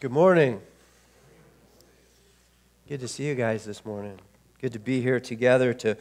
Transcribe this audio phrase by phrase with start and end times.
[0.00, 0.60] Good morning.
[2.88, 4.20] Good to see you guys this morning.
[4.60, 5.96] Good to be here together to,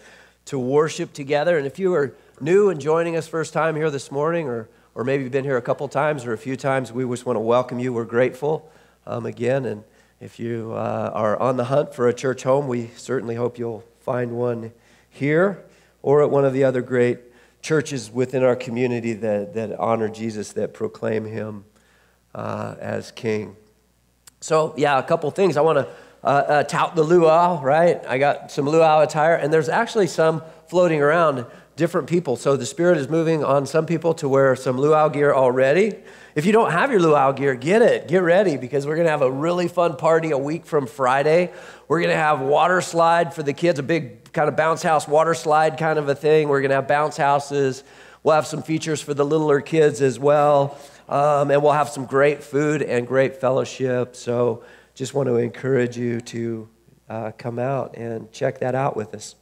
[0.45, 1.57] to worship together.
[1.57, 5.03] And if you are new and joining us first time here this morning, or, or
[5.03, 7.41] maybe you've been here a couple times or a few times, we just want to
[7.41, 7.91] welcome you.
[7.91, 8.71] We're grateful
[9.07, 9.65] um, again.
[9.65, 9.83] And
[10.21, 13.83] if you uh, are on the hunt for a church home, we certainly hope you'll
[14.01, 14.73] find one
[15.09, 15.65] here
[16.03, 17.17] or at one of the other great
[17.63, 21.65] churches within our community that, that honor Jesus, that proclaim him
[22.35, 23.55] uh, as king.
[24.39, 25.57] So, yeah, a couple things.
[25.57, 25.87] I want to
[26.23, 28.03] uh, uh, tout the luau, right?
[28.05, 31.45] I got some luau attire, and there's actually some floating around,
[31.75, 32.35] different people.
[32.35, 35.95] So the Spirit is moving on some people to wear some luau gear already.
[36.35, 39.11] If you don't have your luau gear, get it, get ready, because we're going to
[39.11, 41.51] have a really fun party a week from Friday.
[41.87, 45.07] We're going to have water slide for the kids, a big kind of bounce house
[45.07, 46.49] water slide kind of a thing.
[46.49, 47.83] We're going to have bounce houses.
[48.23, 50.77] We'll have some features for the littler kids as well.
[51.07, 54.15] Um, and we'll have some great food and great fellowship.
[54.15, 54.63] So
[54.93, 56.67] just want to encourage you to
[57.09, 59.35] uh, come out and check that out with us.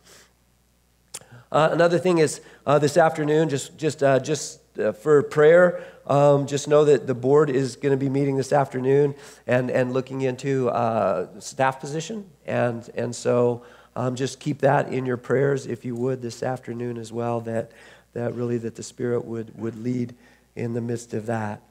[1.52, 6.45] Uh, another thing is uh, this afternoon, just just uh, just uh, for prayer, um,
[6.47, 9.16] just know that the board is going to be meeting this afternoon
[9.47, 13.63] and and looking into uh, staff position, and and so
[13.95, 17.39] um, just keep that in your prayers if you would this afternoon as well.
[17.39, 17.72] That
[18.13, 20.13] that really that the Spirit would would lead
[20.56, 21.61] in the midst of that.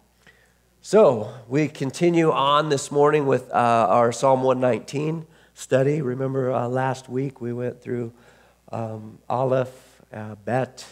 [0.83, 6.03] So, we continue on this morning with uh, our Psalm 119 study.
[6.03, 8.13] Remember, uh, last week we went through
[8.71, 10.85] um, Aleph, uh, Bet.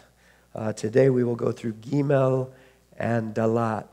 [0.55, 2.51] Uh, today we will go through Gimel
[2.97, 3.85] and Dalet.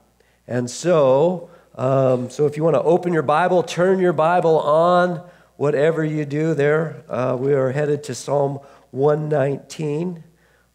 [0.48, 5.22] And so, um, so if you want to open your Bible, turn your Bible on,
[5.58, 7.04] whatever you do there.
[7.10, 8.60] Uh, we are headed to Psalm
[8.92, 10.24] 119,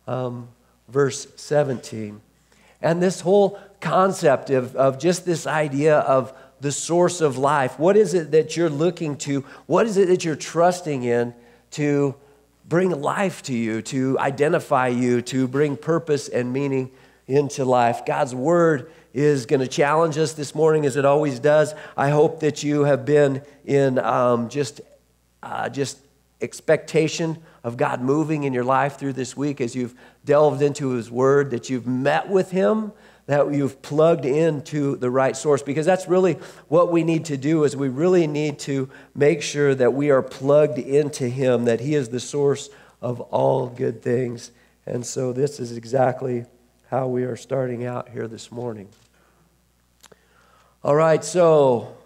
[0.07, 0.49] um,
[0.89, 2.21] verse 17.
[2.85, 7.79] And this whole concept of, of just this idea of the source of life.
[7.79, 9.41] What is it that you're looking to?
[9.67, 11.35] What is it that you're trusting in
[11.73, 12.15] to
[12.69, 16.91] bring life to you, to identify you, to bring purpose and meaning
[17.27, 18.05] into life?
[18.05, 21.75] God's word is going to challenge us this morning as it always does.
[21.97, 24.83] I hope that you have been in um, just,
[25.43, 25.99] uh, just
[26.43, 29.95] expectation of God moving in your life through this week as you've
[30.25, 32.93] delved into His Word, that you've met with Him,
[33.27, 35.63] that you've plugged into the right source.
[35.63, 36.35] Because that's really
[36.69, 40.23] what we need to do is we really need to make sure that we are
[40.23, 42.69] plugged into him that he is the source
[43.01, 44.51] of all good things.
[44.87, 46.45] And so this is exactly
[46.91, 48.89] how we are starting out here this morning.
[50.83, 51.97] All right so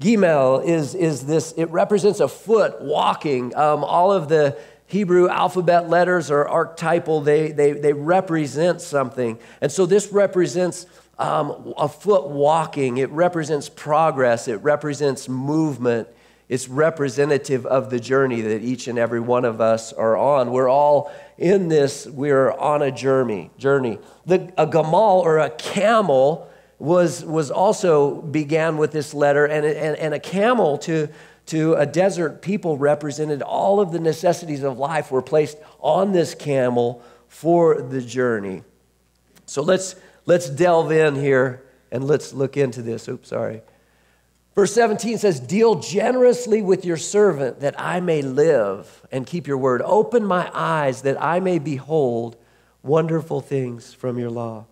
[0.00, 3.54] Gimel is, is this, it represents a foot walking.
[3.56, 9.38] Um, all of the Hebrew alphabet letters are archetypal, they, they, they represent something.
[9.60, 10.86] And so this represents
[11.18, 16.08] um, a foot walking, it represents progress, it represents movement.
[16.48, 20.50] It's representative of the journey that each and every one of us are on.
[20.50, 23.50] We're all in this, we're on a journey.
[23.58, 23.98] journey.
[24.24, 29.96] The, a gamal or a camel was, was also began with this letter, and, and,
[29.96, 31.08] and a camel to,
[31.46, 36.34] to a desert people represented all of the necessities of life were placed on this
[36.34, 38.62] camel for the journey.
[39.46, 39.96] So let's
[40.26, 43.08] let's delve in here and let's look into this.
[43.08, 43.62] Oops, sorry.
[44.54, 49.56] Verse 17 says, Deal generously with your servant that I may live and keep your
[49.56, 49.82] word.
[49.82, 52.36] Open my eyes that I may behold
[52.82, 54.66] wonderful things from your law.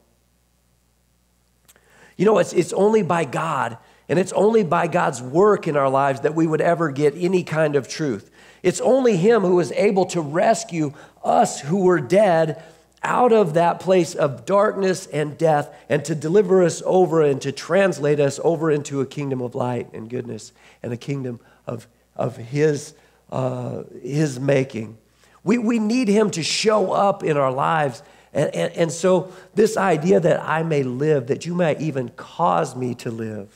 [2.16, 3.78] You know, it's, it's only by God
[4.08, 7.42] and it's only by God's work in our lives that we would ever get any
[7.42, 8.30] kind of truth.
[8.62, 10.92] It's only Him who is able to rescue
[11.24, 12.62] us who were dead
[13.02, 17.52] out of that place of darkness and death and to deliver us over and to
[17.52, 20.52] translate us over into a kingdom of light and goodness
[20.82, 22.94] and a kingdom of, of His,
[23.30, 24.98] uh, his making.
[25.44, 28.02] We, we need Him to show up in our lives.
[28.36, 32.76] And, and, and so, this idea that I may live, that you may even cause
[32.76, 33.48] me to live,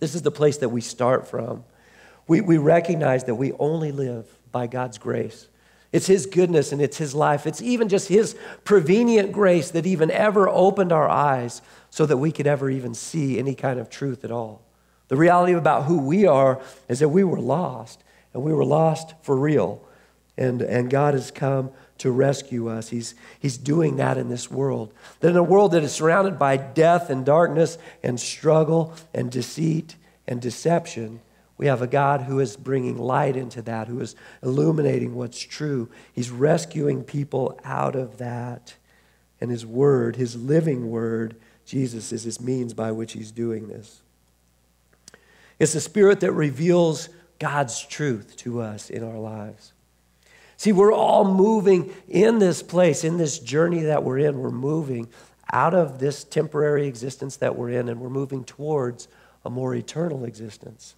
[0.00, 1.64] this is the place that we start from.
[2.28, 5.48] We, we recognize that we only live by God's grace.
[5.92, 7.46] It's His goodness and it's His life.
[7.46, 12.32] It's even just His prevenient grace that even ever opened our eyes so that we
[12.32, 14.60] could ever even see any kind of truth at all.
[15.08, 18.04] The reality about who we are is that we were lost,
[18.34, 19.82] and we were lost for real.
[20.36, 21.70] And, and God has come
[22.00, 22.88] to rescue us.
[22.88, 24.92] He's, he's doing that in this world.
[25.20, 29.96] That in a world that is surrounded by death and darkness and struggle and deceit
[30.26, 31.20] and deception,
[31.58, 35.90] we have a God who is bringing light into that, who is illuminating what's true.
[36.12, 38.74] He's rescuing people out of that.
[39.42, 41.36] And His Word, His living Word,
[41.66, 44.00] Jesus, is His means by which He's doing this.
[45.58, 49.74] It's the Spirit that reveals God's truth to us in our lives.
[50.60, 54.40] See, we're all moving in this place, in this journey that we're in.
[54.40, 55.08] We're moving
[55.50, 59.08] out of this temporary existence that we're in, and we're moving towards
[59.42, 60.96] a more eternal existence.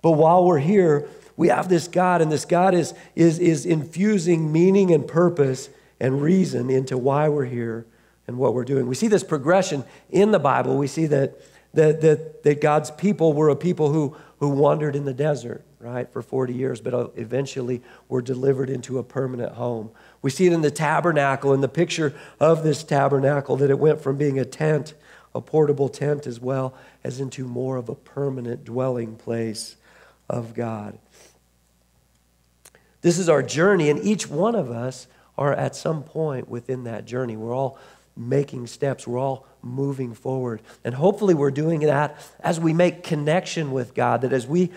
[0.00, 4.52] But while we're here, we have this God, and this God is, is, is infusing
[4.52, 7.86] meaning and purpose and reason into why we're here
[8.28, 8.86] and what we're doing.
[8.86, 10.78] We see this progression in the Bible.
[10.78, 11.36] We see that,
[11.74, 16.12] that, that, that God's people were a people who, who wandered in the desert right,
[16.12, 19.90] for 40 years, but uh, eventually were delivered into a permanent home.
[20.20, 24.00] We see it in the tabernacle, in the picture of this tabernacle, that it went
[24.00, 24.94] from being a tent,
[25.34, 29.76] a portable tent, as well as into more of a permanent dwelling place
[30.28, 30.98] of God.
[33.00, 35.06] This is our journey, and each one of us
[35.38, 37.36] are at some point within that journey.
[37.36, 37.78] We're all
[38.16, 39.06] making steps.
[39.06, 40.62] We're all moving forward.
[40.84, 44.70] And hopefully we're doing that as we make connection with God, that as we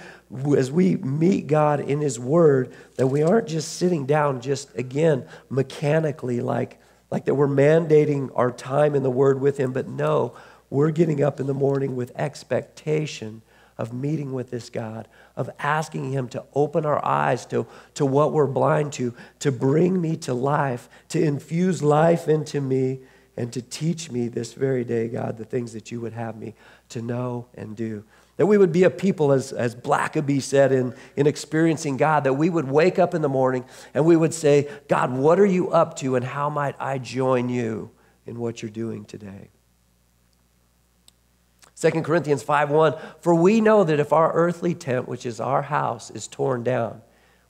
[0.58, 5.26] as we meet God in his word, that we aren't just sitting down just again
[5.50, 6.80] mechanically like
[7.12, 10.36] like that we're mandating our time in the word with him, but no,
[10.70, 13.44] we're getting up in the morning with expectation
[13.78, 17.66] of meeting with this God, of asking Him to open our eyes to,
[17.96, 23.02] to what we're blind to, to bring me to life, to infuse life into me,
[23.36, 26.54] and to teach me this very day, God, the things that you would have me
[26.90, 28.04] to know and do.
[28.38, 32.34] That we would be a people, as, as Blackaby said in, in experiencing God, that
[32.34, 35.70] we would wake up in the morning and we would say, God, what are you
[35.72, 37.92] up to and how might I join you
[38.26, 39.50] in what you're doing today?
[41.76, 46.10] 2 Corinthians 5:1 For we know that if our earthly tent which is our house
[46.12, 47.02] is torn down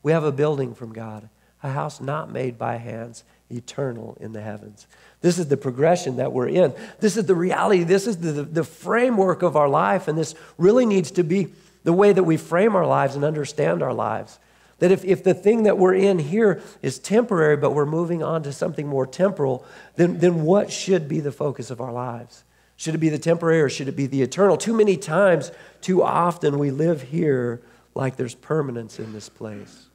[0.01, 1.29] we have a building from God
[1.61, 4.87] a house not made by hands eternal in the heavens
[5.23, 6.73] this is the progression that we're in.
[6.99, 7.83] This is the reality.
[7.83, 10.09] This is the, the framework of our life.
[10.09, 11.47] And this really needs to be
[11.85, 14.37] the way that we frame our lives and understand our lives.
[14.79, 18.43] That if, if the thing that we're in here is temporary, but we're moving on
[18.43, 19.65] to something more temporal,
[19.95, 22.43] then, then what should be the focus of our lives?
[22.75, 24.57] Should it be the temporary or should it be the eternal?
[24.57, 27.61] Too many times, too often, we live here
[27.95, 29.85] like there's permanence in this place.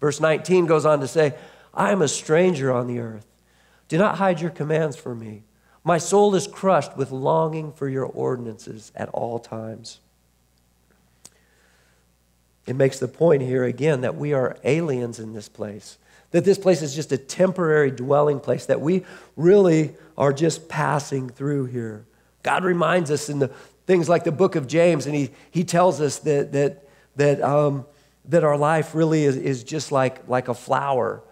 [0.00, 1.34] Verse 19 goes on to say,
[1.74, 3.26] I am a stranger on the earth
[3.88, 5.42] do not hide your commands from me.
[5.82, 10.00] My soul is crushed with longing for your ordinances at all times.
[12.66, 15.98] It makes the point here again that we are aliens in this place,
[16.30, 19.04] that this place is just a temporary dwelling place, that we
[19.36, 22.06] really are just passing through here.
[22.42, 23.48] God reminds us in the
[23.86, 27.84] things like the book of James, and he, he tells us that, that, that, um,
[28.24, 31.22] that our life really is, is just like, like a flower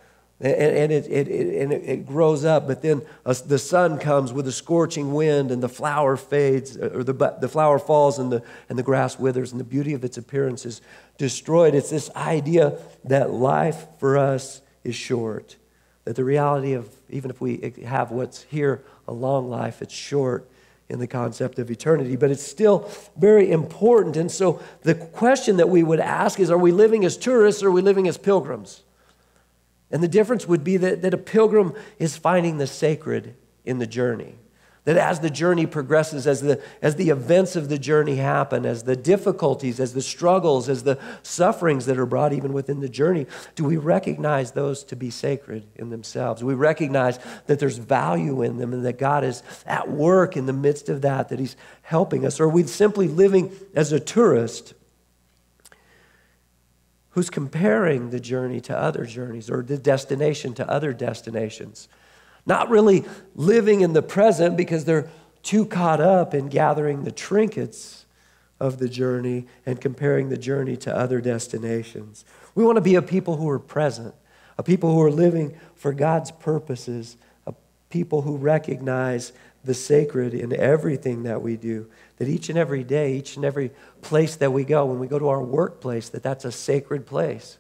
[0.43, 3.99] and, and it, it, it, and it grows up, but then uh, a, the sun
[3.99, 8.19] comes with a scorching wind, and the flower fades, uh, or the, the flower falls,
[8.19, 10.81] and the, and the grass withers, and the beauty of its appearance is
[11.17, 11.77] destroyed.
[11.77, 15.56] It's this idea that life for us is short,
[16.05, 19.94] that the reality of, even if we eh, have what's here, a long life, it's
[19.94, 20.49] short
[20.89, 24.17] in the concept of eternity, but it's still very important.
[24.17, 27.69] And so the question that we would ask is are we living as tourists or
[27.69, 28.83] are we living as pilgrims?
[29.93, 33.87] And the difference would be that, that a pilgrim is finding the sacred in the
[33.87, 34.37] journey.
[34.85, 38.82] That as the journey progresses, as the, as the events of the journey happen, as
[38.82, 43.29] the difficulties, as the struggles, as the sufferings that are brought even within the journey,
[43.55, 46.43] do we recognize those to be sacred in themselves?
[46.43, 50.53] We recognize that there's value in them and that God is at work in the
[50.53, 52.41] midst of that, that He's helping us?
[52.41, 54.75] Or are we simply living as a tourist
[57.12, 61.88] who's comparing the journey to other journeys or the destination to other destinations.
[62.46, 63.04] Not really
[63.34, 65.08] living in the present because they're
[65.42, 68.06] too caught up in gathering the trinkets
[68.58, 72.24] of the journey and comparing the journey to other destinations.
[72.54, 74.14] We want to be a people who are present,
[74.56, 77.16] a people who are living for God's purposes,
[77.46, 77.54] a
[77.90, 79.32] people who recognize
[79.64, 81.88] the sacred in everything that we do.
[82.16, 85.19] That each and every day, each and every place that we go, when we go
[85.19, 87.58] to our workplace, that that's a sacred place.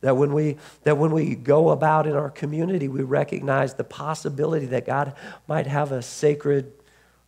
[0.00, 4.66] That when we, that when we go about in our community, we recognize the possibility
[4.66, 5.14] that God
[5.46, 6.72] might have a sacred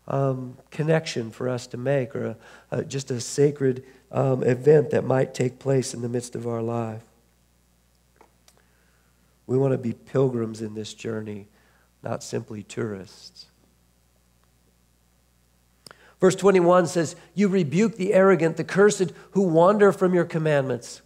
[0.07, 2.37] um, connection for us to make or
[2.71, 6.47] a, a, just a sacred um, event that might take place in the midst of
[6.47, 7.03] our life.
[9.47, 11.49] We want to be pilgrims in this journey,
[12.03, 13.47] not simply tourists.
[16.25, 21.03] Verse 21 says, You rebuke the arrogant, the cursed who wander from your commandments.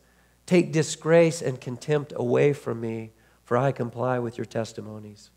[0.46, 3.10] Take disgrace and contempt away from me,
[3.42, 5.30] for I comply with your testimonies.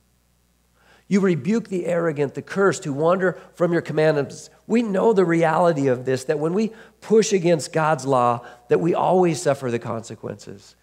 [1.08, 4.52] You rebuke the arrogant, the cursed, who wander from your commandments.
[4.68, 8.94] We know the reality of this that when we push against God's law, that we
[8.94, 10.76] always suffer the consequences.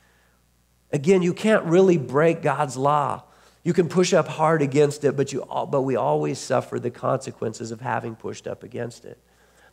[0.91, 3.23] Again, you can't really break God's law.
[3.69, 7.71] You can push up hard against it, but, you, but we always suffer the consequences
[7.71, 9.19] of having pushed up against it.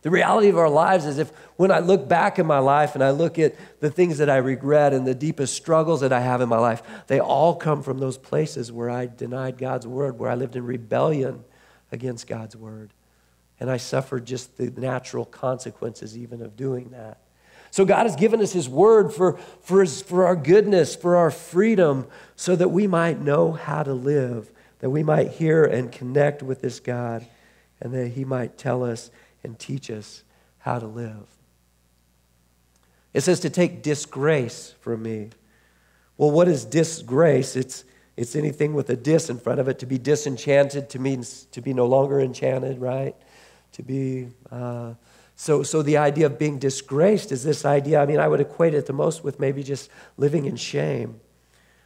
[0.02, 3.02] The reality of our lives is if when I look back in my life and
[3.02, 6.42] I look at the things that I regret and the deepest struggles that I have
[6.42, 10.30] in my life, they all come from those places where I denied God's word, where
[10.30, 11.42] I lived in rebellion
[11.90, 12.92] against God's word.
[13.58, 17.16] And I suffered just the natural consequences even of doing that.
[17.76, 21.30] So God has given us His word for, for, his, for our goodness, for our
[21.30, 26.42] freedom, so that we might know how to live, that we might hear and connect
[26.42, 27.26] with this God,
[27.78, 29.10] and that He might tell us
[29.44, 30.22] and teach us
[30.60, 31.28] how to live.
[33.12, 35.28] It says to take disgrace from me.
[36.16, 37.56] Well, what is disgrace?
[37.56, 37.84] It's,
[38.16, 39.80] it's anything with a dis in front of it.
[39.80, 43.14] To be disenchanted to means to be no longer enchanted, right?
[43.72, 44.28] To be.
[44.50, 44.94] Uh,
[45.36, 48.00] so, so the idea of being disgraced is this idea.
[48.00, 51.20] I mean, I would equate it the most with maybe just living in shame.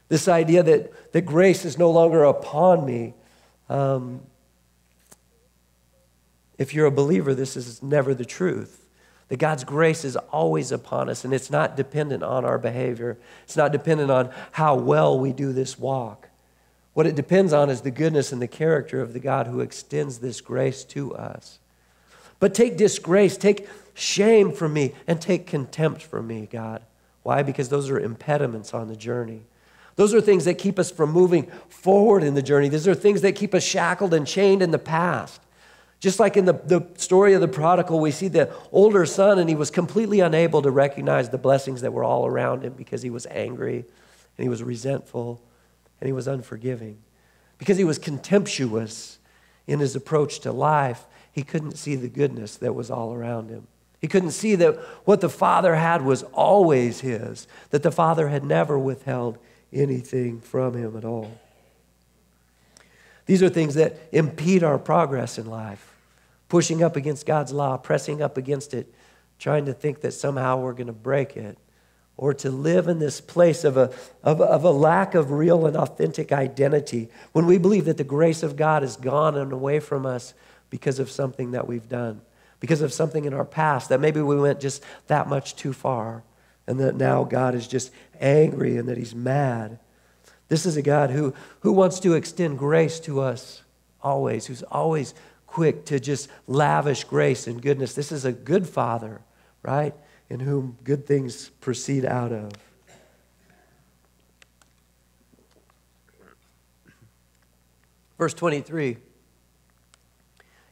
[0.07, 3.13] This idea that, that grace is no longer upon me.
[3.69, 4.21] Um,
[6.57, 8.87] if you're a believer, this is never the truth.
[9.27, 13.17] That God's grace is always upon us, and it's not dependent on our behavior.
[13.43, 16.29] It's not dependent on how well we do this walk.
[16.93, 20.19] What it depends on is the goodness and the character of the God who extends
[20.19, 21.59] this grace to us.
[22.41, 26.81] But take disgrace, take shame from me, and take contempt from me, God.
[27.21, 27.43] Why?
[27.43, 29.43] Because those are impediments on the journey.
[29.95, 32.67] Those are things that keep us from moving forward in the journey.
[32.67, 35.39] These are things that keep us shackled and chained in the past.
[35.99, 39.47] Just like in the, the story of the prodigal, we see the older son, and
[39.47, 43.11] he was completely unable to recognize the blessings that were all around him because he
[43.11, 45.39] was angry and he was resentful
[45.99, 46.97] and he was unforgiving.
[47.59, 49.19] Because he was contemptuous
[49.67, 53.67] in his approach to life, he couldn't see the goodness that was all around him.
[53.99, 58.43] He couldn't see that what the Father had was always his, that the Father had
[58.43, 59.37] never withheld
[59.71, 61.39] anything from him at all.
[63.27, 65.95] These are things that impede our progress in life
[66.49, 68.93] pushing up against God's law, pressing up against it,
[69.39, 71.57] trying to think that somehow we're going to break it,
[72.17, 73.89] or to live in this place of a,
[74.21, 78.43] of, of a lack of real and authentic identity when we believe that the grace
[78.43, 80.33] of God is gone and away from us
[80.71, 82.21] because of something that we've done,
[82.59, 86.23] because of something in our past that maybe we went just that much too far,
[86.65, 89.77] and that now God is just angry and that He's mad.
[90.47, 93.61] This is a God who, who wants to extend grace to us
[94.01, 95.13] always, who's always
[95.45, 97.93] quick to just lavish grace and goodness.
[97.93, 99.21] This is a good father,
[99.63, 99.93] right?
[100.29, 102.51] In whom good things proceed out of.
[108.17, 108.97] Verse 23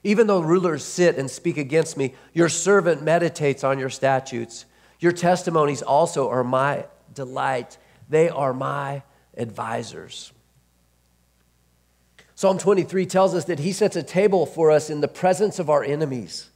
[0.02, 4.64] Even though rulers sit and speak against me, your servant meditates on your statutes.
[4.98, 7.78] Your testimonies also are my delight,
[8.08, 9.02] they are my
[9.36, 10.32] advisors.
[12.34, 15.68] Psalm 23 tells us that he sets a table for us in the presence of
[15.68, 16.48] our enemies.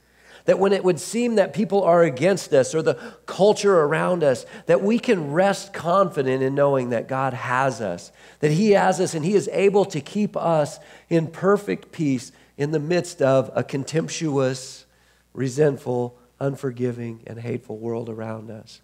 [0.45, 4.45] That when it would seem that people are against us or the culture around us,
[4.65, 9.13] that we can rest confident in knowing that God has us, that He has us,
[9.13, 13.63] and He is able to keep us in perfect peace in the midst of a
[13.63, 14.85] contemptuous,
[15.33, 18.81] resentful, unforgiving, and hateful world around us.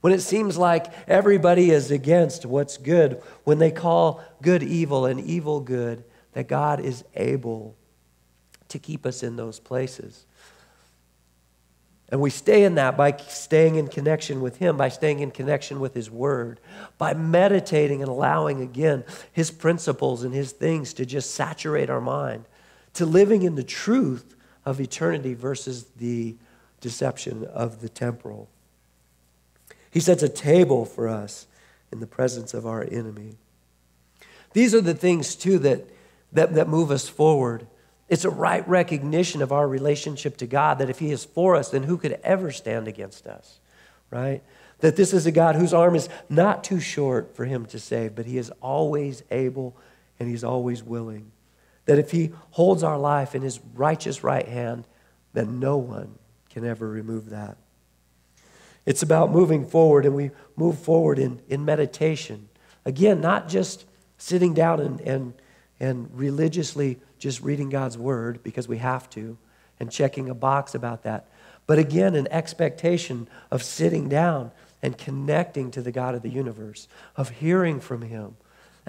[0.00, 5.20] When it seems like everybody is against what's good, when they call good evil and
[5.20, 7.76] evil good, that God is able
[8.68, 10.24] to keep us in those places.
[12.10, 15.78] And we stay in that by staying in connection with Him, by staying in connection
[15.78, 16.58] with His Word,
[16.98, 22.46] by meditating and allowing again His principles and His things to just saturate our mind,
[22.94, 26.36] to living in the truth of eternity versus the
[26.80, 28.48] deception of the temporal.
[29.90, 31.46] He sets a table for us
[31.92, 33.36] in the presence of our enemy.
[34.52, 35.88] These are the things, too, that
[36.32, 37.66] that, that move us forward.
[38.08, 41.70] It's a right recognition of our relationship to God that if He is for us,
[41.70, 43.58] then who could ever stand against us,
[44.10, 44.42] right?
[44.80, 48.14] That this is a God whose arm is not too short for Him to save,
[48.14, 49.76] but He is always able
[50.18, 51.30] and He's always willing.
[51.86, 54.86] That if He holds our life in His righteous right hand,
[55.32, 56.18] then no one
[56.50, 57.56] can ever remove that.
[58.86, 62.48] It's about moving forward, and we move forward in, in meditation.
[62.84, 63.84] Again, not just
[64.16, 65.34] sitting down and, and
[65.80, 69.38] and religiously just reading God's word because we have to
[69.80, 71.26] and checking a box about that.
[71.66, 76.86] But again, an expectation of sitting down and connecting to the God of the universe,
[77.16, 78.36] of hearing from Him,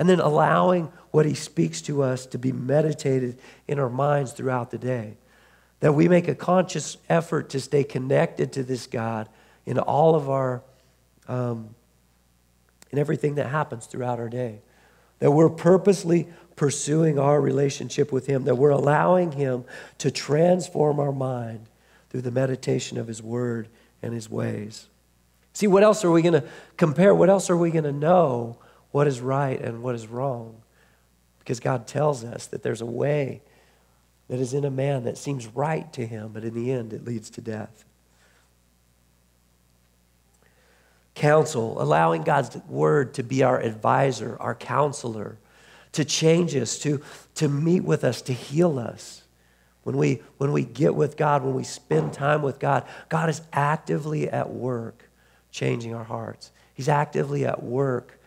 [0.01, 4.71] And then allowing what he speaks to us to be meditated in our minds throughout
[4.71, 5.15] the day.
[5.81, 9.29] That we make a conscious effort to stay connected to this God
[9.63, 10.63] in all of our,
[11.27, 11.75] um,
[12.89, 14.61] in everything that happens throughout our day.
[15.19, 19.65] That we're purposely pursuing our relationship with Him, that we're allowing Him
[19.99, 21.67] to transform our mind
[22.09, 23.67] through the meditation of His Word
[24.01, 24.87] and His ways.
[25.53, 27.13] See, what else are we going to compare?
[27.13, 28.57] What else are we going to know
[28.91, 30.61] what is right and what is wrong?
[31.39, 33.41] Because God tells us that there's a way
[34.27, 37.03] that is in a man that seems right to him, but in the end it
[37.03, 37.83] leads to death.
[41.15, 45.37] Counsel, allowing God's word to be our advisor, our counselor,
[45.91, 47.01] to change us, to,
[47.35, 49.23] to meet with us, to heal us.
[49.83, 53.41] When we, when we get with God, when we spend time with God, God is
[53.51, 55.09] actively at work
[55.51, 56.51] changing our hearts.
[56.73, 58.20] He's actively at work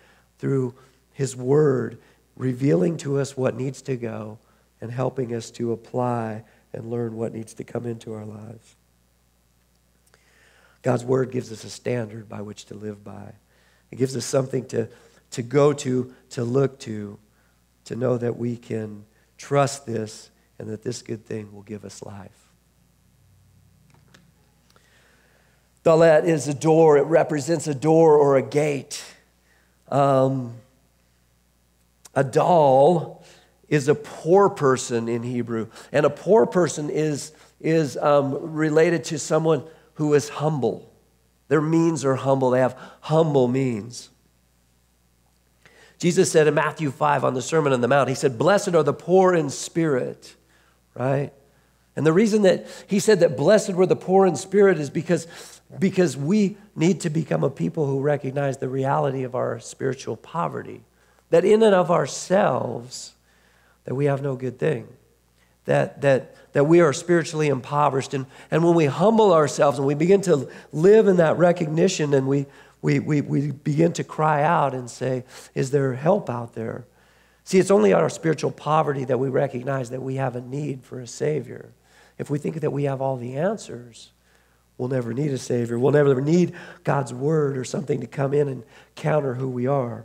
[0.44, 0.74] through
[1.14, 1.96] His Word,
[2.36, 4.36] revealing to us what needs to go
[4.78, 8.76] and helping us to apply and learn what needs to come into our lives.
[10.82, 13.32] God's Word gives us a standard by which to live by,
[13.90, 14.86] it gives us something to,
[15.30, 17.18] to go to, to look to,
[17.86, 19.06] to know that we can
[19.38, 22.50] trust this and that this good thing will give us life.
[25.84, 29.02] Dalet is a door, it represents a door or a gate.
[29.88, 30.54] Um,
[32.14, 33.24] a dal
[33.68, 39.18] is a poor person in Hebrew, and a poor person is, is um, related to
[39.18, 39.64] someone
[39.94, 40.90] who is humble.
[41.48, 44.10] Their means are humble, they have humble means.
[45.98, 48.82] Jesus said in Matthew 5 on the Sermon on the Mount, He said, Blessed are
[48.82, 50.34] the poor in spirit,
[50.94, 51.32] right?
[51.96, 55.26] And the reason that He said that blessed were the poor in spirit is because
[55.80, 60.82] because we need to become a people who recognize the reality of our spiritual poverty.
[61.30, 63.14] That in and of ourselves,
[63.84, 64.88] that we have no good thing.
[65.66, 68.14] That, that, that we are spiritually impoverished.
[68.14, 72.26] And, and when we humble ourselves and we begin to live in that recognition and
[72.26, 72.46] we,
[72.82, 76.84] we, we, we begin to cry out and say, Is there help out there?
[77.44, 81.00] See, it's only our spiritual poverty that we recognize that we have a need for
[81.00, 81.72] a Savior.
[82.18, 84.12] If we think that we have all the answers,
[84.76, 85.78] We'll never need a Savior.
[85.78, 88.64] We'll never need God's Word or something to come in and
[88.96, 90.04] counter who we are.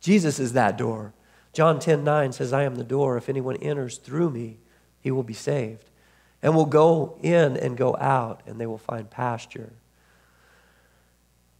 [0.00, 1.12] Jesus is that door.
[1.52, 3.16] John 10 9 says, I am the door.
[3.16, 4.58] If anyone enters through me,
[5.00, 5.90] he will be saved.
[6.42, 9.72] And will go in and go out, and they will find pasture.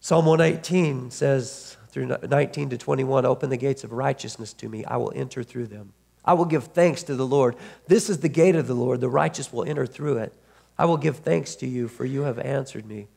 [0.01, 4.83] Psalm 118 says, through 19 to 21, open the gates of righteousness to me.
[4.83, 5.93] I will enter through them.
[6.25, 7.55] I will give thanks to the Lord.
[7.87, 9.01] This is the gate of the Lord.
[9.01, 10.33] The righteous will enter through it.
[10.77, 13.07] I will give thanks to you, for you have answered me,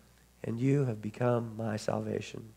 [0.45, 2.53] and you have become my salvation.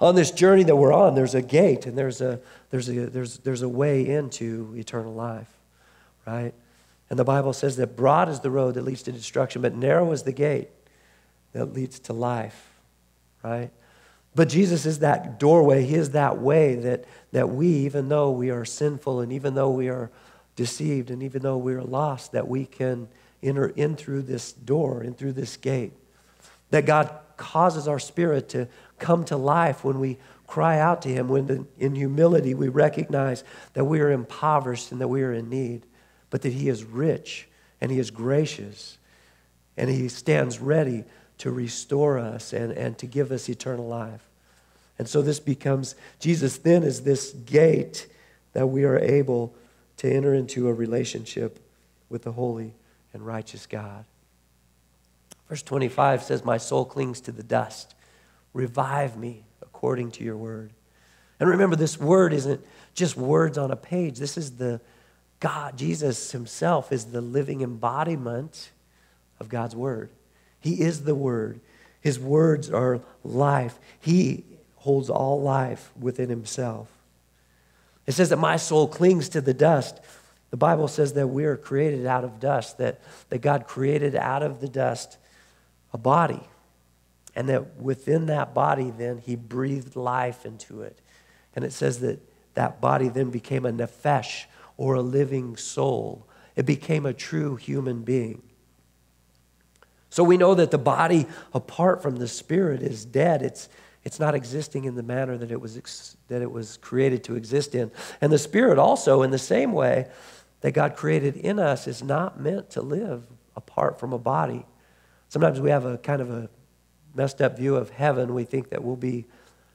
[0.00, 2.40] On this journey that we're on, there's a gate and there's a,
[2.70, 5.50] there's a, there's, there's a way into eternal life,
[6.26, 6.52] right?
[7.08, 10.10] And the Bible says that broad is the road that leads to destruction, but narrow
[10.12, 10.68] is the gate
[11.52, 12.70] that leads to life,
[13.42, 13.70] right?
[14.36, 15.84] But Jesus is that doorway.
[15.84, 19.70] He is that way that, that we, even though we are sinful and even though
[19.70, 20.10] we are
[20.56, 23.08] deceived and even though we are lost, that we can
[23.42, 25.94] enter in through this door, in through this gate.
[26.68, 28.68] That God causes our spirit to
[28.98, 33.86] come to life when we cry out to Him, when in humility we recognize that
[33.86, 35.86] we are impoverished and that we are in need,
[36.28, 37.48] but that He is rich
[37.80, 38.98] and He is gracious
[39.78, 41.04] and He stands ready
[41.38, 44.22] to restore us and, and to give us eternal life.
[44.98, 48.08] And so this becomes, Jesus then is this gate
[48.52, 49.54] that we are able
[49.98, 51.58] to enter into a relationship
[52.08, 52.74] with the holy
[53.12, 54.04] and righteous God.
[55.48, 57.94] Verse 25 says, My soul clings to the dust.
[58.52, 60.72] Revive me according to your word.
[61.38, 64.18] And remember, this word isn't just words on a page.
[64.18, 64.80] This is the
[65.38, 68.70] God, Jesus himself is the living embodiment
[69.38, 70.08] of God's word.
[70.66, 71.60] He is the Word.
[72.00, 73.78] His words are life.
[74.00, 76.88] He holds all life within himself.
[78.04, 80.00] It says that my soul clings to the dust.
[80.50, 84.42] The Bible says that we are created out of dust, that, that God created out
[84.42, 85.18] of the dust
[85.92, 86.42] a body.
[87.36, 90.98] And that within that body, then, he breathed life into it.
[91.54, 92.20] And it says that
[92.54, 96.26] that body then became a nephesh, or a living soul.
[96.56, 98.42] It became a true human being.
[100.16, 103.42] So we know that the body apart from the spirit is dead.
[103.42, 103.68] It's,
[104.02, 107.36] it's not existing in the manner that it, was ex- that it was created to
[107.36, 107.90] exist in.
[108.22, 110.08] And the spirit also, in the same way
[110.62, 113.24] that God created in us, is not meant to live
[113.56, 114.64] apart from a body.
[115.28, 116.48] Sometimes we have a kind of a
[117.14, 118.32] messed up view of heaven.
[118.32, 119.26] We think that we'll be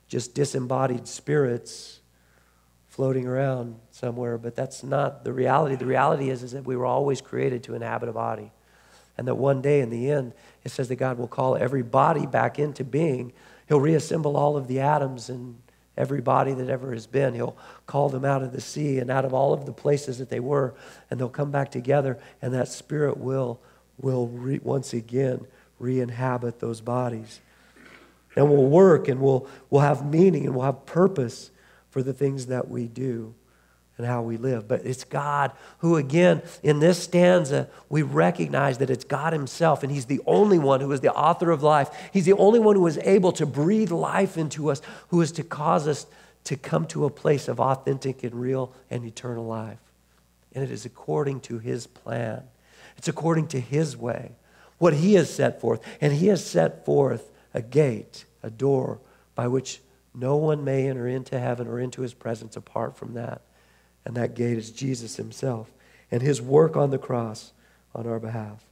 [0.07, 1.99] just disembodied spirits
[2.87, 5.75] floating around somewhere, but that's not the reality.
[5.75, 8.51] The reality is, is that we were always created to inhabit a body.
[9.21, 12.25] And that one day in the end, it says that God will call every body
[12.25, 13.33] back into being.
[13.67, 15.61] He'll reassemble all of the atoms and
[15.95, 17.35] every body that ever has been.
[17.35, 17.55] He'll
[17.85, 20.39] call them out of the sea and out of all of the places that they
[20.39, 20.73] were,
[21.11, 23.59] and they'll come back together, and that spirit will,
[23.99, 25.45] will re, once again
[25.77, 27.41] re inhabit those bodies.
[28.35, 31.51] And we'll work and we'll, we'll have meaning and we'll have purpose
[31.91, 33.35] for the things that we do
[34.01, 34.67] and how we live.
[34.67, 39.91] But it's God who, again, in this stanza, we recognize that it's God Himself, and
[39.91, 41.89] He's the only one who is the author of life.
[42.11, 45.43] He's the only one who is able to breathe life into us, who is to
[45.43, 46.07] cause us
[46.45, 49.79] to come to a place of authentic and real and eternal life.
[50.53, 52.43] And it is according to His plan,
[52.97, 54.31] it's according to His way,
[54.79, 55.81] what He has set forth.
[56.01, 58.99] And He has set forth a gate, a door
[59.35, 59.79] by which
[60.13, 63.41] no one may enter into heaven or into his presence apart from that.
[64.05, 65.71] And that gate is Jesus himself
[66.09, 67.53] and his work on the cross
[67.93, 68.63] on our behalf.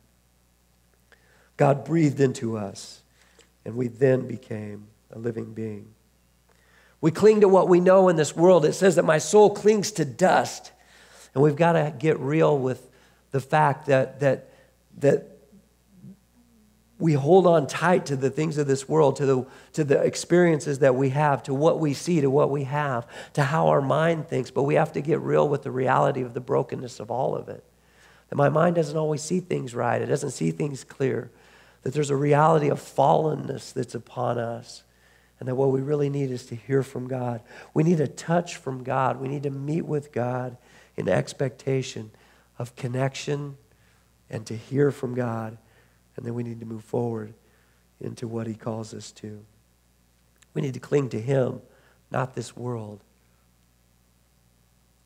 [1.57, 3.01] God breathed into us,
[3.65, 5.93] and we then became a living being.
[7.01, 8.65] We cling to what we know in this world.
[8.65, 10.71] It says that my soul clings to dust.
[11.33, 12.89] And we've got to get real with
[13.31, 14.49] the fact that, that,
[14.97, 15.38] that
[16.99, 20.79] we hold on tight to the things of this world, to the, to the experiences
[20.79, 24.27] that we have, to what we see, to what we have, to how our mind
[24.27, 24.51] thinks.
[24.51, 27.47] But we have to get real with the reality of the brokenness of all of
[27.47, 27.63] it.
[28.29, 31.31] That my mind doesn't always see things right, it doesn't see things clear.
[31.83, 34.83] That there's a reality of fallenness that's upon us.
[35.39, 37.41] And that what we really need is to hear from God.
[37.73, 39.21] We need a touch from God.
[39.21, 40.57] We need to meet with God
[40.97, 42.11] in expectation
[42.57, 43.55] of connection
[44.29, 45.57] and to hear from God
[46.19, 47.33] and then we need to move forward
[48.01, 49.39] into what he calls us to.
[50.53, 51.61] We need to cling to him,
[52.11, 52.99] not this world.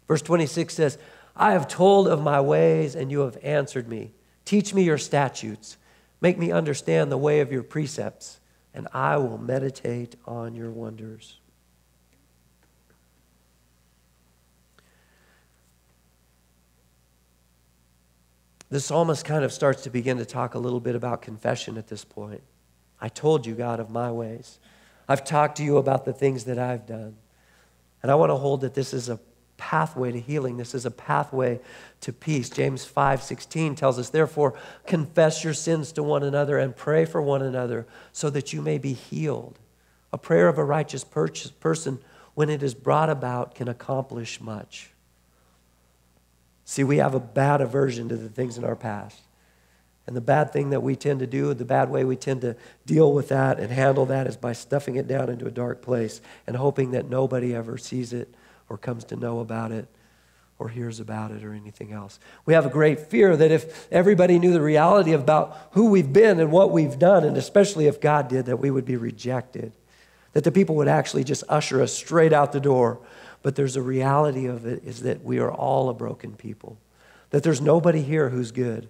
[0.07, 0.97] Verse 26 says,
[1.35, 4.11] I have told of my ways, and you have answered me.
[4.43, 5.77] Teach me your statutes.
[6.19, 8.39] Make me understand the way of your precepts,
[8.73, 11.39] and I will meditate on your wonders.
[18.73, 21.87] The psalmist kind of starts to begin to talk a little bit about confession at
[21.87, 22.41] this point.
[22.99, 24.59] I told you, God, of my ways.
[25.07, 27.17] I've talked to you about the things that I've done.
[28.01, 29.19] And I want to hold that this is a
[29.57, 30.57] pathway to healing.
[30.57, 31.59] This is a pathway
[32.01, 32.49] to peace.
[32.49, 34.55] James 5:16 tells us, "Therefore,
[34.87, 38.77] confess your sins to one another and pray for one another so that you may
[38.77, 39.59] be healed."
[40.11, 41.99] A prayer of a righteous person
[42.33, 44.92] when it is brought about can accomplish much.
[46.65, 49.21] See, we have a bad aversion to the things in our past.
[50.05, 52.57] And the bad thing that we tend to do, the bad way we tend to
[52.85, 56.19] deal with that and handle that is by stuffing it down into a dark place
[56.45, 58.33] and hoping that nobody ever sees it
[58.69, 59.87] or comes to know about it
[60.59, 62.19] or hears about it or anything else.
[62.45, 66.39] We have a great fear that if everybody knew the reality about who we've been
[66.39, 69.73] and what we've done, and especially if God did, that we would be rejected.
[70.33, 72.99] That the people would actually just usher us straight out the door
[73.43, 76.79] but there's a reality of it is that we are all a broken people,
[77.29, 78.89] that there's nobody here who's good.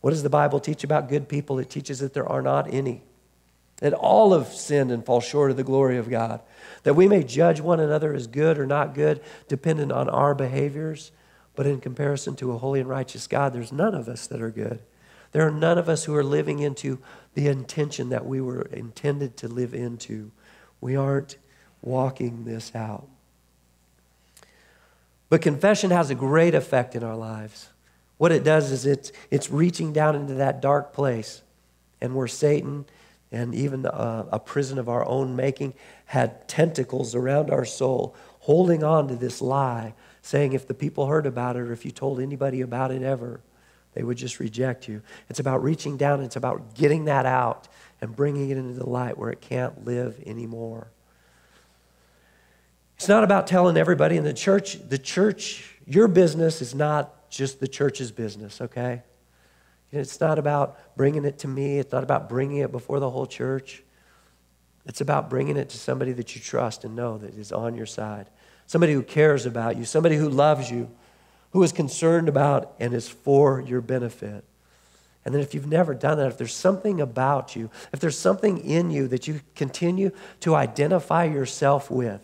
[0.00, 1.58] What does the Bible teach about good people?
[1.58, 3.02] It teaches that there are not any,
[3.78, 6.40] that all have sinned and fall short of the glory of God,
[6.84, 11.12] that we may judge one another as good or not good, dependent on our behaviors.
[11.54, 14.50] But in comparison to a holy and righteous God, there's none of us that are
[14.50, 14.80] good.
[15.32, 16.98] There are none of us who are living into
[17.34, 20.30] the intention that we were intended to live into.
[20.80, 21.36] We aren't
[21.82, 23.06] walking this out.
[25.32, 27.70] But confession has a great effect in our lives.
[28.18, 31.40] What it does is it's, it's reaching down into that dark place
[32.02, 32.84] and where Satan
[33.30, 35.72] and even a, a prison of our own making
[36.04, 41.24] had tentacles around our soul, holding on to this lie, saying if the people heard
[41.24, 43.40] about it or if you told anybody about it ever,
[43.94, 45.00] they would just reject you.
[45.30, 47.68] It's about reaching down, it's about getting that out
[48.02, 50.88] and bringing it into the light where it can't live anymore.
[53.02, 54.78] It's not about telling everybody in the church.
[54.88, 59.02] The church, your business is not just the church's business, okay?
[59.90, 61.80] It's not about bringing it to me.
[61.80, 63.82] It's not about bringing it before the whole church.
[64.86, 67.86] It's about bringing it to somebody that you trust and know that is on your
[67.86, 68.30] side,
[68.66, 70.88] somebody who cares about you, somebody who loves you,
[71.50, 74.44] who is concerned about and is for your benefit.
[75.24, 78.58] And then, if you've never done that, if there's something about you, if there's something
[78.58, 82.20] in you that you continue to identify yourself with,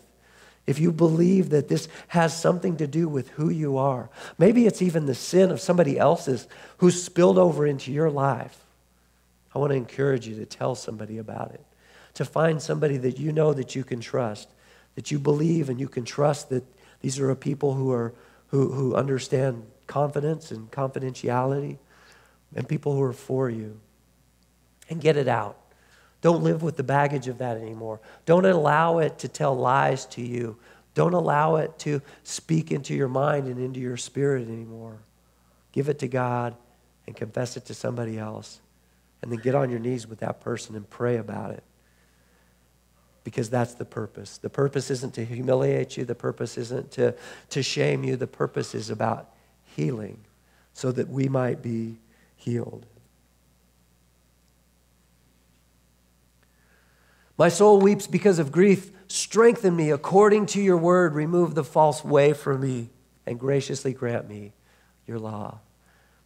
[0.69, 4.83] if you believe that this has something to do with who you are, maybe it's
[4.83, 8.63] even the sin of somebody else's who's spilled over into your life,
[9.55, 11.65] I want to encourage you to tell somebody about it.
[12.15, 14.49] to find somebody that you know that you can trust,
[14.95, 16.63] that you believe and you can trust that
[17.01, 18.13] these are a people who, are,
[18.47, 21.77] who, who understand confidence and confidentiality
[22.55, 23.79] and people who are for you.
[24.89, 25.58] And get it out.
[26.21, 28.01] Don't live with the baggage of that anymore.
[28.25, 30.57] Don't allow it to tell lies to you.
[30.93, 34.99] Don't allow it to speak into your mind and into your spirit anymore.
[35.71, 36.55] Give it to God
[37.07, 38.59] and confess it to somebody else.
[39.21, 41.63] And then get on your knees with that person and pray about it
[43.23, 44.37] because that's the purpose.
[44.37, 47.15] The purpose isn't to humiliate you, the purpose isn't to,
[47.49, 49.29] to shame you, the purpose is about
[49.75, 50.19] healing
[50.73, 51.97] so that we might be
[52.35, 52.85] healed.
[57.39, 58.91] My soul weeps because of grief.
[59.07, 61.15] Strengthen me according to your word.
[61.15, 62.89] Remove the false way from me
[63.25, 64.51] and graciously grant me
[65.07, 65.59] your law.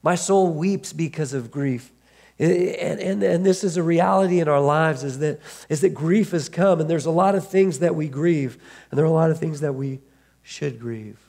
[0.01, 1.91] My soul weeps because of grief.
[2.39, 6.31] And, and, and this is a reality in our lives is that, is that grief
[6.31, 8.57] has come, and there's a lot of things that we grieve,
[8.89, 10.01] and there are a lot of things that we
[10.41, 11.19] should grieve.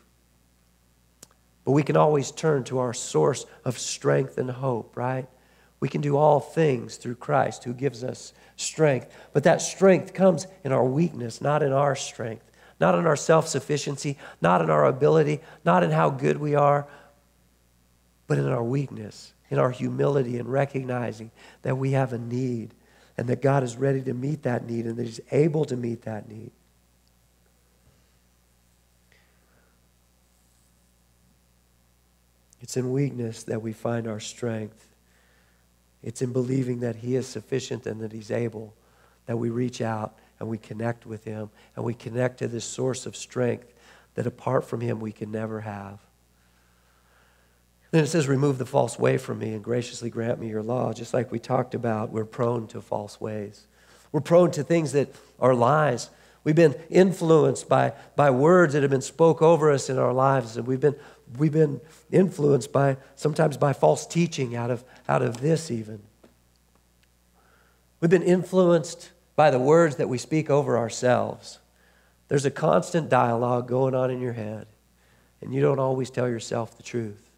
[1.64, 5.28] But we can always turn to our source of strength and hope, right?
[5.84, 9.14] We can do all things through Christ who gives us strength.
[9.34, 13.46] But that strength comes in our weakness, not in our strength, not in our self
[13.46, 16.86] sufficiency, not in our ability, not in how good we are,
[18.26, 21.30] but in our weakness in our humility and recognizing
[21.62, 22.74] that we have a need
[23.16, 26.02] and that God is ready to meet that need and that He's able to meet
[26.02, 26.50] that need.
[32.60, 34.88] It's in weakness that we find our strength.
[36.04, 38.74] It's in believing that He is sufficient and that He's able
[39.26, 43.06] that we reach out and we connect with Him and we connect to this source
[43.06, 43.72] of strength
[44.14, 45.98] that apart from Him we can never have.
[47.90, 50.92] Then it says, Remove the false way from me and graciously grant me your law.
[50.92, 53.66] Just like we talked about, we're prone to false ways.
[54.12, 56.10] We're prone to things that are lies.
[56.44, 60.58] We've been influenced by, by words that have been spoke over us in our lives,
[60.58, 60.96] and we've been,
[61.38, 66.02] we've been influenced by sometimes by false teaching out of, out of this, even.
[68.00, 71.58] We've been influenced by the words that we speak over ourselves.
[72.28, 74.66] There's a constant dialogue going on in your head,
[75.40, 77.30] and you don't always tell yourself the truth.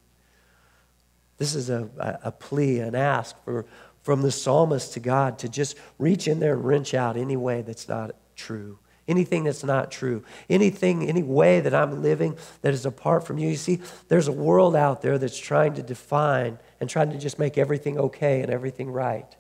[1.38, 1.88] This is a,
[2.22, 3.66] a, plea, an ask for,
[4.02, 7.62] from the psalmist to God to just reach in there and wrench out any way
[7.62, 8.78] that's not true.
[9.08, 10.24] Anything that's not true.
[10.50, 13.48] Anything, any way that I'm living that is apart from you.
[13.48, 17.38] You see, there's a world out there that's trying to define and trying to just
[17.38, 19.36] make everything okay and everything right,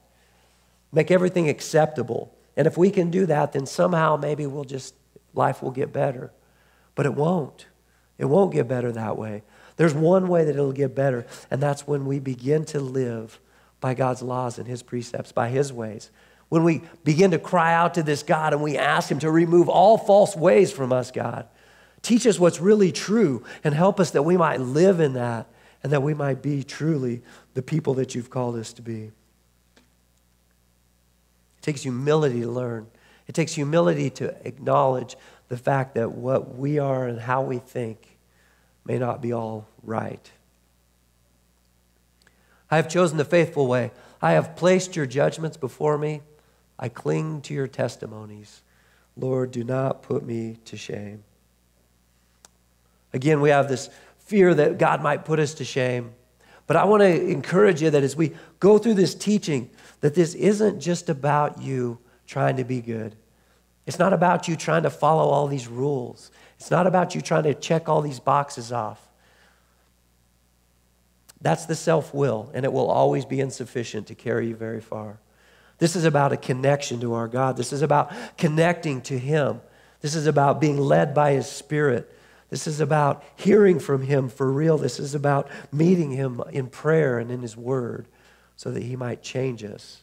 [0.92, 2.32] make everything acceptable.
[2.56, 4.94] And if we can do that, then somehow maybe we'll just,
[5.34, 6.32] life will get better.
[6.94, 7.66] But it won't.
[8.18, 9.42] It won't get better that way.
[9.76, 13.40] There's one way that it'll get better, and that's when we begin to live
[13.80, 16.10] by God's laws and His precepts, by His ways.
[16.48, 19.68] When we begin to cry out to this God and we ask Him to remove
[19.68, 21.46] all false ways from us, God.
[22.02, 25.48] Teach us what's really true and help us that we might live in that
[25.82, 27.22] and that we might be truly
[27.54, 29.04] the people that you've called us to be.
[29.04, 29.12] It
[31.62, 32.86] takes humility to learn.
[33.26, 35.16] It takes humility to acknowledge
[35.48, 38.18] the fact that what we are and how we think
[38.84, 40.30] may not be all right.
[42.70, 43.92] I have chosen the faithful way.
[44.22, 46.22] I have placed your judgments before me.
[46.78, 48.62] I cling to your testimonies.
[49.16, 51.24] Lord, do not put me to shame.
[53.12, 56.12] Again, we have this fear that God might put us to shame.
[56.66, 60.34] But I want to encourage you that as we go through this teaching, that this
[60.34, 63.16] isn't just about you trying to be good.
[63.86, 66.32] It's not about you trying to follow all these rules.
[66.58, 69.00] It's not about you trying to check all these boxes off.
[71.40, 75.20] That's the self will, and it will always be insufficient to carry you very far.
[75.78, 77.56] This is about a connection to our God.
[77.56, 79.60] This is about connecting to Him.
[80.00, 82.12] This is about being led by His Spirit.
[82.48, 84.78] This is about hearing from Him for real.
[84.78, 88.06] This is about meeting Him in prayer and in His Word
[88.56, 90.02] so that He might change us.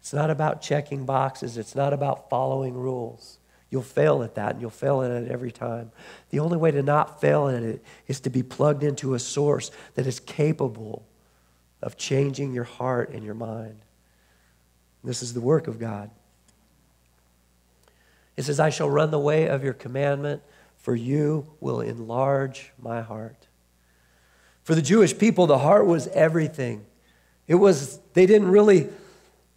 [0.00, 3.38] It's not about checking boxes, it's not about following rules.
[3.70, 5.92] You'll fail at that, and you'll fail at it every time.
[6.30, 9.70] The only way to not fail at it is to be plugged into a source
[9.94, 11.06] that is capable
[11.82, 13.80] of changing your heart and your mind.
[15.04, 16.10] This is the work of God.
[18.36, 20.42] It says, I shall run the way of your commandment,
[20.76, 23.48] for you will enlarge my heart.
[24.62, 26.84] For the Jewish people, the heart was everything.
[27.46, 28.88] It was, they didn't really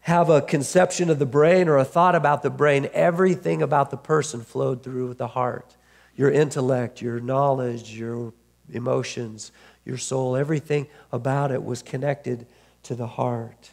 [0.01, 3.97] have a conception of the brain or a thought about the brain, everything about the
[3.97, 5.75] person flowed through the heart.
[6.15, 8.33] Your intellect, your knowledge, your
[8.71, 9.51] emotions,
[9.85, 12.47] your soul, everything about it was connected
[12.83, 13.71] to the heart.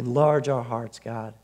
[0.00, 1.34] Enlarge our hearts, God.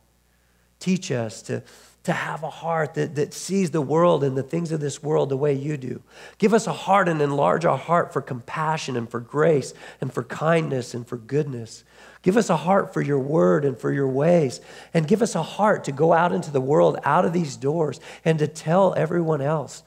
[0.79, 1.62] teach us to,
[2.05, 5.29] to have a heart that, that sees the world and the things of this world
[5.29, 6.03] the way you do.
[6.38, 10.23] Give us a heart and enlarge our heart for compassion and for grace and for
[10.23, 11.85] kindness and for goodness.
[12.23, 14.61] Give us a heart for your word and for your ways.
[14.95, 18.01] And give us a heart to go out into the world, out of these doors,
[18.25, 19.83] and to tell everyone else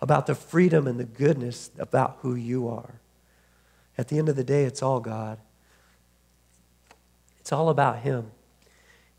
[0.00, 3.00] about the freedom and the goodness about who you are.
[3.96, 5.38] At the end of the day, it's all God.
[7.50, 8.30] It's all about Him.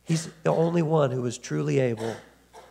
[0.06, 2.16] He's the only one who is truly able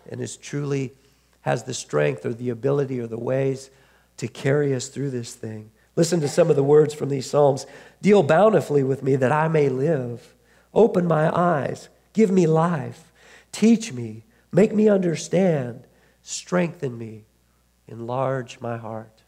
[0.08, 0.94] and is truly
[1.42, 3.68] has the strength or the ability or the ways
[4.16, 5.70] to carry us through this thing.
[5.96, 7.66] Listen to some of the words from these Psalms.
[8.00, 10.34] Deal bountifully with me that I may live.
[10.72, 11.90] Open my eyes.
[12.14, 13.12] Give me life.
[13.52, 14.24] Teach me.
[14.50, 15.84] Make me understand.
[16.22, 17.26] Strengthen me.
[17.86, 19.24] Enlarge my heart.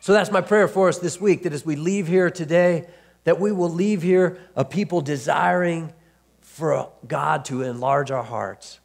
[0.00, 2.86] So that's my prayer for us this week that as we leave here today,
[3.24, 5.92] that we will leave here a people desiring
[6.40, 8.80] for God to enlarge our hearts,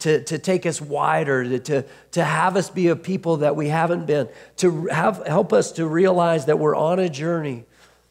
[0.00, 4.06] to, to take us wider, to, to, have us be a people that we haven't
[4.06, 7.64] been, to have, help us to realize that we're on a journey.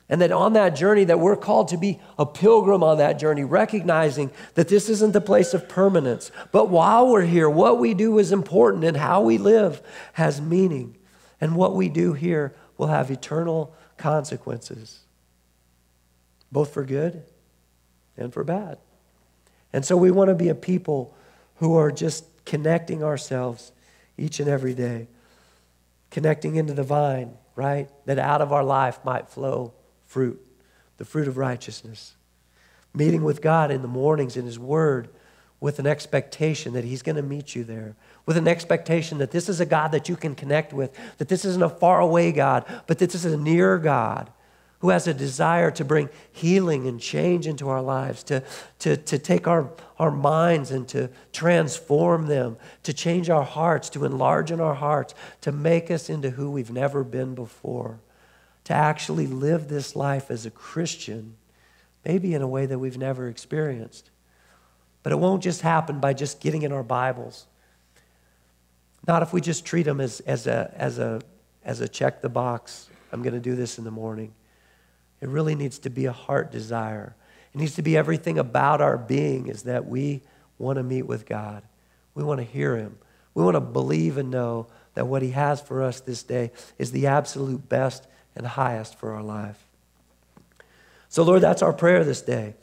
[0.09, 3.43] And that on that journey, that we're called to be a pilgrim on that journey,
[3.43, 6.31] recognizing that this isn't the place of permanence.
[6.53, 9.81] But while we're here, what we do is important, and how we live
[10.13, 10.95] has meaning.
[11.41, 14.99] And what we do here will have eternal consequences,
[16.51, 17.23] both for good
[18.17, 18.77] and for bad.
[19.73, 21.15] And so we want to be a people
[21.57, 23.71] who are just connecting ourselves
[24.17, 25.07] each and every day,
[26.11, 27.89] connecting into the vine, right?
[28.05, 29.73] That out of our life might flow
[30.05, 30.43] fruit,
[30.97, 32.15] the fruit of righteousness.
[32.93, 35.09] Meeting with God in the mornings in His Word
[35.59, 39.49] with an expectation that He's going to meet you there, with an expectation that this
[39.49, 42.99] is a God that you can connect with, that this isn't a faraway God, but
[42.99, 44.31] that this is a near God
[44.79, 48.43] who has a desire to bring healing and change into our lives, to,
[48.79, 54.05] to, to take our, our minds and to transform them, to change our hearts, to
[54.05, 57.99] enlarge in our hearts, to make us into who we've never been before,
[58.65, 61.35] to actually live this life as a Christian,
[62.05, 64.11] maybe in a way that we've never experienced.
[65.01, 67.47] But it won't just happen by just getting in our Bibles.
[69.07, 71.21] Not if we just treat them as, as, a, as, a,
[71.63, 72.89] as a check the box.
[73.11, 74.33] I'm going to do this in the morning.
[75.21, 77.15] It really needs to be a heart desire.
[77.53, 80.21] It needs to be everything about our being is that we
[80.59, 81.63] want to meet with God.
[82.13, 82.97] We want to hear Him.
[83.33, 86.91] We want to believe and know that what He has for us this day is
[86.91, 89.63] the absolute best and highest for our life.
[91.09, 92.55] So, Lord, that's our prayer this day.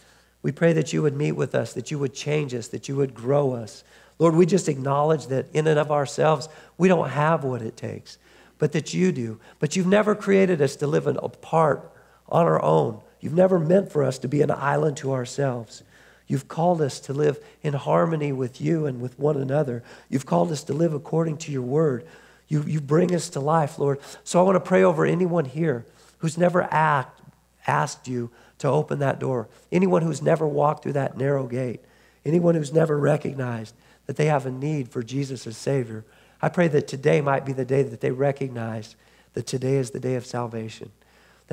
[0.42, 2.96] We pray that you would meet with us, that you would change us, that you
[2.96, 3.82] would grow us.
[4.18, 8.18] Lord, we just acknowledge that in and of ourselves, we don't have what it takes,
[8.58, 9.40] but that you do.
[9.58, 11.90] But you've never created us to live apart
[12.28, 13.00] on our own.
[13.20, 15.82] You've never meant for us to be an island to ourselves.
[16.26, 19.82] You've called us to live in harmony with you and with one another.
[20.08, 22.06] You've called us to live according to your word.
[22.48, 24.00] You, you bring us to life, Lord.
[24.24, 25.84] So I want to pray over anyone here
[26.18, 27.20] who's never act,
[27.66, 31.80] asked you to open that door, anyone who's never walked through that narrow gate,
[32.24, 33.74] anyone who's never recognized
[34.06, 36.04] that they have a need for Jesus as Savior.
[36.40, 38.96] I pray that today might be the day that they recognize
[39.34, 40.92] that today is the day of salvation.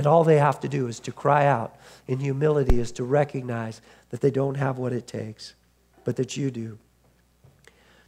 [0.02, 1.76] That all they have to do is to cry out
[2.08, 5.54] in humility, is to recognize that they don't have what it takes,
[6.04, 6.80] but that you do.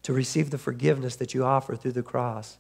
[0.02, 2.58] To receive the forgiveness that you offer through the cross.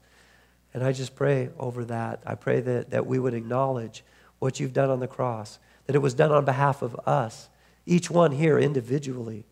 [0.72, 2.22] And I just pray over that.
[2.28, 4.04] I pray that, that we would acknowledge
[4.38, 7.50] what you've done on the cross, that it was done on behalf of us,
[7.88, 9.48] each one here individually,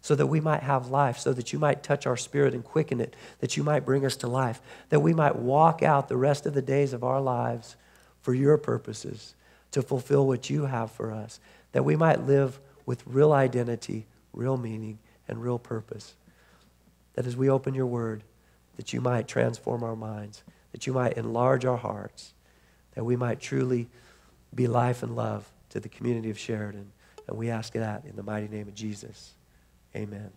[0.00, 3.02] so that we might have life, so that you might touch our spirit and quicken
[3.02, 6.46] it, that you might bring us to life, that we might walk out the rest
[6.46, 7.76] of the days of our lives
[8.26, 9.36] for your purposes,
[9.70, 11.38] to fulfill what you have for us,
[11.70, 16.16] that we might live with real identity, real meaning, and real purpose.
[17.14, 18.24] That as we open your word,
[18.78, 22.34] that you might transform our minds, that you might enlarge our hearts,
[22.96, 23.86] that we might truly
[24.52, 26.90] be life and love to the community of Sheridan.
[27.28, 29.34] And we ask that in the mighty name of Jesus.
[29.94, 30.32] Amen.